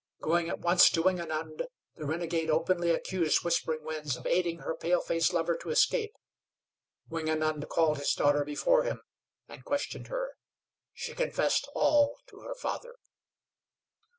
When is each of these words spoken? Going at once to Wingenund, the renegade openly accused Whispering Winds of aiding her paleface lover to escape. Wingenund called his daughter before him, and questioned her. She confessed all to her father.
Going 0.19 0.49
at 0.49 0.57
once 0.61 0.89
to 0.89 1.03
Wingenund, 1.03 1.67
the 1.95 2.05
renegade 2.07 2.49
openly 2.49 2.89
accused 2.89 3.43
Whispering 3.43 3.83
Winds 3.83 4.17
of 4.17 4.25
aiding 4.25 4.61
her 4.61 4.73
paleface 4.75 5.31
lover 5.31 5.55
to 5.57 5.69
escape. 5.69 6.15
Wingenund 7.07 7.69
called 7.69 7.99
his 7.99 8.13
daughter 8.15 8.43
before 8.43 8.81
him, 8.81 9.03
and 9.47 9.63
questioned 9.63 10.07
her. 10.07 10.31
She 10.95 11.13
confessed 11.13 11.69
all 11.75 12.17
to 12.29 12.39
her 12.39 12.55
father. 12.55 12.95